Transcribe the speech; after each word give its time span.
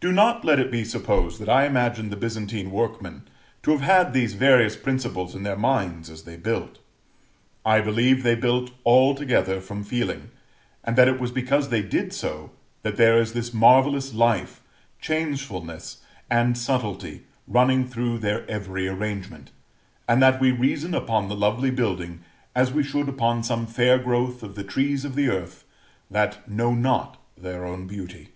Do 0.00 0.12
not 0.12 0.46
let 0.46 0.58
it 0.58 0.70
be 0.70 0.82
supposed 0.82 1.38
that 1.42 1.48
I 1.50 1.66
imagine 1.66 2.08
the 2.08 2.16
Byzantine 2.16 2.70
workmen 2.70 3.28
to 3.62 3.70
have 3.72 3.82
had 3.82 4.14
these 4.14 4.32
various 4.32 4.76
principles 4.76 5.34
in 5.34 5.42
their 5.42 5.58
minds 5.58 6.08
as 6.08 6.22
they 6.22 6.38
built. 6.38 6.78
I 7.66 7.82
believe 7.82 8.22
they 8.22 8.34
built 8.34 8.70
altogether 8.86 9.60
from 9.60 9.84
feeling, 9.84 10.30
and 10.82 10.96
that 10.96 11.06
it 11.06 11.20
was 11.20 11.32
because 11.32 11.68
they 11.68 11.82
did 11.82 12.14
so, 12.14 12.50
that 12.82 12.96
there 12.96 13.18
is 13.20 13.34
this 13.34 13.52
marvellous 13.52 14.14
life, 14.14 14.62
changefulness, 15.02 15.98
and 16.30 16.56
subtlety 16.56 17.24
running 17.46 17.86
through 17.86 18.20
their 18.20 18.50
every 18.50 18.88
arrangement; 18.88 19.50
and 20.08 20.22
that 20.22 20.40
we 20.40 20.50
reason 20.50 20.94
upon 20.94 21.28
the 21.28 21.36
lovely 21.36 21.70
building 21.70 22.20
as 22.54 22.72
we 22.72 22.82
should 22.82 23.06
upon 23.10 23.42
some 23.42 23.66
fair 23.66 23.98
growth 23.98 24.42
of 24.42 24.54
the 24.54 24.64
trees 24.64 25.04
of 25.04 25.14
the 25.14 25.28
earth, 25.28 25.66
that 26.10 26.48
know 26.50 26.72
not 26.72 27.20
their 27.36 27.66
own 27.66 27.86
beauty. 27.86 28.30